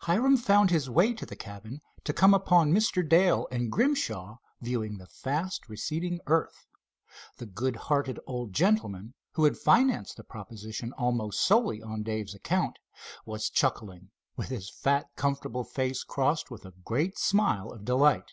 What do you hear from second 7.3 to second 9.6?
The good hearted old gentleman, who had